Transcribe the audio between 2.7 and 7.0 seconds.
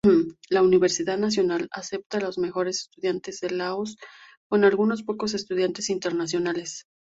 estudiantes de Laos con algunos pocos estudiantes internacionales.